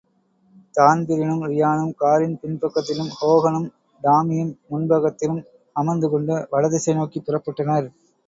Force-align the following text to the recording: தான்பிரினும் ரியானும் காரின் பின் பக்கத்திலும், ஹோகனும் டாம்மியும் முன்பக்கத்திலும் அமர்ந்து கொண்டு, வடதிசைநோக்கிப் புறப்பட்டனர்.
தான்பிரினும் 0.75 1.43
ரியானும் 1.43 1.91
காரின் 1.95 2.33
பின் 2.39 2.57
பக்கத்திலும், 2.61 3.11
ஹோகனும் 3.19 3.67
டாம்மியும் 4.03 4.51
முன்பக்கத்திலும் 4.71 5.41
அமர்ந்து 5.75 6.09
கொண்டு, 6.09 6.47
வடதிசைநோக்கிப் 6.51 7.27
புறப்பட்டனர். 7.27 7.89